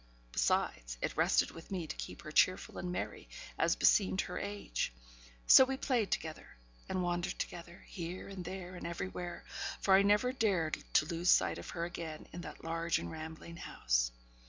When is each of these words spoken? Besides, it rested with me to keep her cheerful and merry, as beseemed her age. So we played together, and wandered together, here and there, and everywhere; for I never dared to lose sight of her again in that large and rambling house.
Besides, 0.31 0.97
it 0.99 1.15
rested 1.15 1.51
with 1.51 1.69
me 1.69 1.85
to 1.85 1.95
keep 1.95 2.23
her 2.23 2.31
cheerful 2.31 2.79
and 2.79 2.91
merry, 2.91 3.29
as 3.55 3.75
beseemed 3.75 4.21
her 4.21 4.39
age. 4.39 4.91
So 5.45 5.63
we 5.63 5.77
played 5.77 6.09
together, 6.09 6.57
and 6.89 7.03
wandered 7.03 7.37
together, 7.37 7.83
here 7.85 8.27
and 8.27 8.43
there, 8.43 8.73
and 8.73 8.87
everywhere; 8.87 9.45
for 9.79 9.93
I 9.93 10.01
never 10.01 10.33
dared 10.33 10.83
to 10.93 11.05
lose 11.05 11.29
sight 11.29 11.59
of 11.59 11.69
her 11.69 11.85
again 11.85 12.25
in 12.33 12.41
that 12.41 12.63
large 12.63 12.97
and 12.97 13.11
rambling 13.11 13.57
house. 13.57 14.09